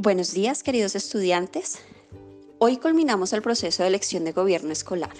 Buenos 0.00 0.32
días, 0.32 0.62
queridos 0.62 0.94
estudiantes. 0.94 1.80
Hoy 2.58 2.76
culminamos 2.76 3.32
el 3.32 3.42
proceso 3.42 3.82
de 3.82 3.88
elección 3.88 4.24
de 4.24 4.30
gobierno 4.30 4.70
escolar. 4.70 5.12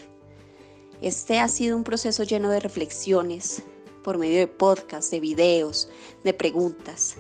Este 1.03 1.41
ha 1.41 1.49
sido 1.49 1.77
un 1.77 1.83
proceso 1.83 2.23
lleno 2.23 2.49
de 2.49 2.61
reflexiones, 2.61 3.65
por 4.05 4.19
medio 4.19 4.39
de 4.39 4.47
podcasts, 4.47 5.11
de 5.11 5.19
videos, 5.19 5.91
de 6.23 6.33
preguntas. 6.33 7.17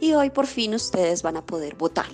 Y 0.00 0.12
hoy 0.12 0.30
por 0.30 0.46
fin 0.46 0.72
ustedes 0.72 1.24
van 1.24 1.36
a 1.36 1.44
poder 1.44 1.74
votar. 1.74 2.06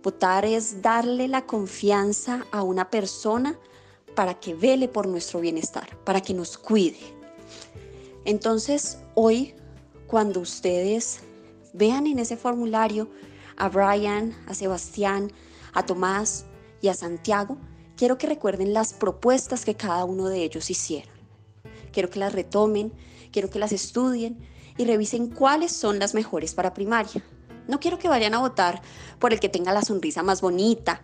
Votar 0.00 0.44
es 0.44 0.80
darle 0.80 1.26
la 1.26 1.44
confianza 1.44 2.46
a 2.52 2.62
una 2.62 2.88
persona 2.88 3.58
para 4.14 4.38
que 4.38 4.54
vele 4.54 4.86
por 4.86 5.08
nuestro 5.08 5.40
bienestar, 5.40 5.98
para 6.04 6.20
que 6.20 6.34
nos 6.34 6.56
cuide. 6.56 7.00
Entonces, 8.24 8.98
hoy, 9.16 9.56
cuando 10.06 10.38
ustedes 10.38 11.18
vean 11.72 12.06
en 12.06 12.20
ese 12.20 12.36
formulario 12.36 13.08
a 13.56 13.68
Brian, 13.68 14.36
a 14.46 14.54
Sebastián, 14.54 15.32
a 15.72 15.84
Tomás 15.84 16.46
y 16.80 16.88
a 16.88 16.94
Santiago, 16.94 17.56
quiero 17.96 18.18
que 18.18 18.26
recuerden 18.26 18.72
las 18.72 18.92
propuestas 18.92 19.64
que 19.64 19.74
cada 19.74 20.04
uno 20.04 20.28
de 20.28 20.42
ellos 20.42 20.70
hicieron. 20.70 21.14
Quiero 21.92 22.10
que 22.10 22.18
las 22.18 22.32
retomen, 22.32 22.92
quiero 23.32 23.50
que 23.50 23.58
las 23.58 23.72
estudien 23.72 24.38
y 24.76 24.84
revisen 24.84 25.28
cuáles 25.28 25.72
son 25.72 25.98
las 25.98 26.14
mejores 26.14 26.54
para 26.54 26.74
primaria. 26.74 27.24
No 27.68 27.80
quiero 27.80 27.98
que 27.98 28.08
vayan 28.08 28.34
a 28.34 28.40
votar 28.40 28.82
por 29.18 29.32
el 29.32 29.40
que 29.40 29.48
tenga 29.48 29.72
la 29.72 29.82
sonrisa 29.82 30.22
más 30.22 30.40
bonita, 30.40 31.00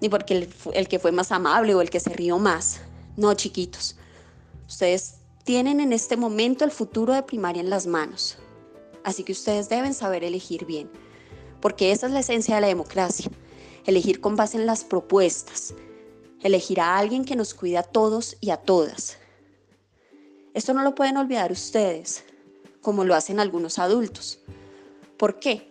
ni 0.00 0.08
porque 0.08 0.34
el, 0.34 0.54
el 0.72 0.88
que 0.88 0.98
fue 0.98 1.12
más 1.12 1.30
amable 1.30 1.74
o 1.74 1.82
el 1.82 1.90
que 1.90 2.00
se 2.00 2.10
rió 2.10 2.38
más. 2.38 2.80
No, 3.16 3.34
chiquitos. 3.34 3.96
Ustedes 4.66 5.16
tienen 5.44 5.80
en 5.80 5.92
este 5.92 6.16
momento 6.16 6.64
el 6.64 6.70
futuro 6.70 7.12
de 7.12 7.22
primaria 7.22 7.60
en 7.60 7.70
las 7.70 7.86
manos. 7.86 8.38
Así 9.04 9.24
que 9.24 9.32
ustedes 9.32 9.68
deben 9.68 9.94
saber 9.94 10.24
elegir 10.24 10.64
bien 10.64 10.90
porque 11.60 11.92
esa 11.92 12.06
es 12.06 12.12
la 12.12 12.20
esencia 12.20 12.54
de 12.54 12.60
la 12.62 12.66
democracia, 12.66 13.30
elegir 13.84 14.20
con 14.20 14.36
base 14.36 14.56
en 14.56 14.66
las 14.66 14.84
propuestas, 14.84 15.74
elegir 16.40 16.80
a 16.80 16.96
alguien 16.96 17.24
que 17.24 17.36
nos 17.36 17.54
cuida 17.54 17.80
a 17.80 17.84
todos 17.84 18.36
y 18.40 18.50
a 18.50 18.56
todas. 18.56 19.18
Esto 20.54 20.74
no 20.74 20.82
lo 20.82 20.94
pueden 20.94 21.16
olvidar 21.16 21.52
ustedes, 21.52 22.24
como 22.80 23.04
lo 23.04 23.14
hacen 23.14 23.40
algunos 23.40 23.78
adultos. 23.78 24.40
¿Por 25.16 25.38
qué? 25.38 25.68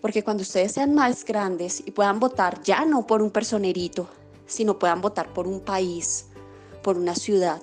Porque 0.00 0.22
cuando 0.22 0.42
ustedes 0.42 0.72
sean 0.72 0.94
más 0.94 1.24
grandes 1.24 1.82
y 1.84 1.92
puedan 1.92 2.20
votar 2.20 2.62
ya 2.62 2.84
no 2.84 3.06
por 3.06 3.22
un 3.22 3.30
personerito, 3.30 4.08
sino 4.46 4.78
puedan 4.78 5.00
votar 5.00 5.32
por 5.32 5.46
un 5.46 5.60
país, 5.60 6.26
por 6.82 6.98
una 6.98 7.14
ciudad, 7.14 7.60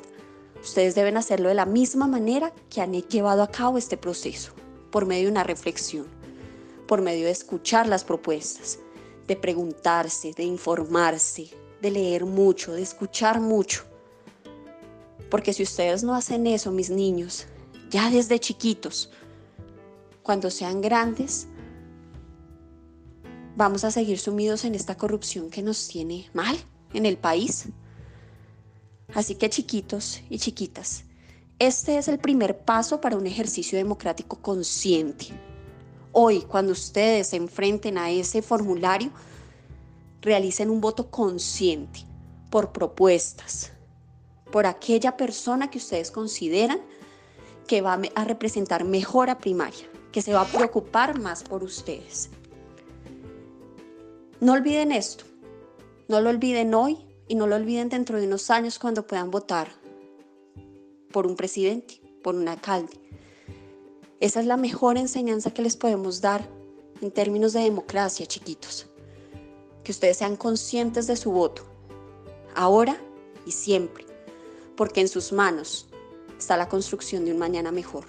ustedes 0.62 0.96
deben 0.96 1.18
hacerlo 1.18 1.50
de 1.50 1.56
la 1.56 1.66
misma 1.66 2.08
manera 2.08 2.54
que 2.70 2.82
han 2.82 2.94
llevado 2.94 3.44
a 3.44 3.52
cabo 3.52 3.78
este 3.78 3.98
proceso, 3.98 4.54
por 4.92 5.06
medio 5.06 5.26
de 5.26 5.32
una 5.32 5.44
reflexión 5.44 6.23
por 6.94 7.02
medio 7.02 7.26
de 7.26 7.32
escuchar 7.32 7.88
las 7.88 8.04
propuestas, 8.04 8.78
de 9.26 9.36
preguntarse, 9.36 10.32
de 10.32 10.44
informarse, 10.44 11.50
de 11.82 11.90
leer 11.90 12.24
mucho, 12.24 12.72
de 12.72 12.84
escuchar 12.84 13.42
mucho. 13.42 13.84
Porque 15.32 15.54
si 15.54 15.64
ustedes 15.64 16.04
no 16.04 16.14
hacen 16.14 16.46
eso, 16.46 16.72
mis 16.72 16.92
niños, 16.92 17.48
ya 17.90 18.12
desde 18.12 18.40
chiquitos, 18.40 19.10
cuando 20.22 20.52
sean 20.52 20.82
grandes, 20.82 21.48
vamos 23.56 23.84
a 23.86 23.90
seguir 23.90 24.20
sumidos 24.20 24.64
en 24.64 24.76
esta 24.76 24.96
corrupción 24.96 25.50
que 25.50 25.64
nos 25.64 25.88
tiene 25.88 26.30
mal 26.32 26.56
en 26.94 27.08
el 27.08 27.18
país. 27.18 27.70
Así 29.16 29.34
que 29.34 29.50
chiquitos 29.50 30.22
y 30.30 30.38
chiquitas, 30.38 31.06
este 31.58 31.98
es 31.98 32.08
el 32.08 32.20
primer 32.20 32.60
paso 32.60 33.02
para 33.02 33.18
un 33.18 33.26
ejercicio 33.26 33.80
democrático 33.80 34.40
consciente 34.44 35.53
hoy, 36.14 36.42
cuando 36.42 36.72
ustedes 36.72 37.28
se 37.28 37.36
enfrenten 37.36 37.98
a 37.98 38.10
ese 38.10 38.42
formulario, 38.42 39.12
realicen 40.22 40.70
un 40.70 40.80
voto 40.80 41.12
consciente 41.12 42.06
por 42.50 42.72
propuestas, 42.72 43.74
por 44.52 44.66
aquella 44.66 45.18
persona 45.18 45.70
que 45.70 45.80
ustedes 45.80 46.12
consideran 46.12 46.80
que 47.68 47.82
va 47.82 48.00
a 48.16 48.24
representar 48.24 48.84
mejor 48.86 49.30
a 49.30 49.40
primaria, 49.40 49.86
que 50.12 50.22
se 50.22 50.34
va 50.34 50.42
a 50.42 50.48
preocupar 50.48 51.20
más 51.20 51.44
por 51.44 51.64
ustedes. 51.64 52.30
No 54.40 54.54
olviden 54.54 54.92
esto, 54.92 55.26
no 56.08 56.22
lo 56.22 56.30
olviden 56.30 56.74
hoy 56.74 56.98
y 57.28 57.36
no 57.36 57.48
lo 57.48 57.56
olviden 57.56 57.90
dentro 57.90 58.20
de 58.20 58.28
unos 58.28 58.50
años 58.50 58.78
cuando 58.78 59.08
puedan 59.08 59.32
votar 59.32 59.70
por 61.12 61.26
un 61.26 61.36
presidente, 61.36 62.02
por 62.22 62.36
un 62.36 62.48
alcalde. 62.48 63.00
Esa 64.24 64.40
es 64.40 64.46
la 64.46 64.56
mejor 64.56 64.98
enseñanza 64.98 65.54
que 65.54 65.62
les 65.62 65.76
podemos 65.76 66.22
dar 66.22 66.48
en 67.02 67.12
términos 67.12 67.52
de 67.52 67.60
democracia, 67.60 68.26
chiquitos. 68.26 68.88
Que 69.84 69.92
ustedes 69.92 70.16
sean 70.16 70.38
conscientes 70.38 71.08
de 71.08 71.18
su 71.18 71.34
voto, 71.34 71.64
ahora 72.56 72.96
y 73.46 73.52
siempre, 73.52 74.06
porque 74.78 75.02
en 75.02 75.10
sus 75.10 75.34
manos 75.34 75.90
está 76.40 76.56
la 76.56 76.70
construcción 76.70 77.26
de 77.26 77.34
un 77.34 77.38
mañana 77.38 77.74
mejor, 77.74 78.06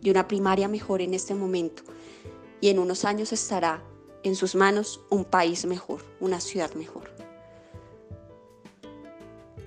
de 0.00 0.10
una 0.10 0.26
primaria 0.26 0.66
mejor 0.66 1.02
en 1.02 1.12
este 1.12 1.34
momento, 1.34 1.82
y 2.62 2.70
en 2.70 2.78
unos 2.78 3.04
años 3.04 3.30
estará 3.30 3.84
en 4.22 4.36
sus 4.36 4.54
manos 4.54 5.02
un 5.10 5.26
país 5.26 5.66
mejor, 5.66 6.00
una 6.20 6.40
ciudad 6.40 6.72
mejor. 6.72 7.10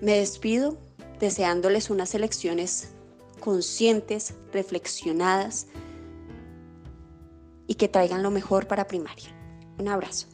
Me 0.02 0.18
despido 0.18 0.76
deseándoles 1.20 1.92
unas 1.92 2.16
elecciones 2.16 2.97
conscientes, 3.38 4.34
reflexionadas 4.52 5.68
y 7.68 7.76
que 7.76 7.88
traigan 7.88 8.24
lo 8.24 8.32
mejor 8.32 8.68
para 8.68 8.88
primaria. 8.88 9.30
Un 9.78 9.88
abrazo. 9.88 10.28